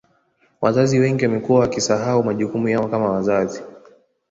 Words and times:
Wazazi 0.61 0.99
wengi 0.99 1.25
wamekuwa 1.25 1.59
wakisahau 1.59 2.23
majukumu 2.23 2.69
yao 2.69 2.87
kama 2.87 3.09
wazazi 3.11 3.61